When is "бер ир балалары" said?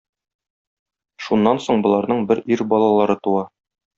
2.31-3.21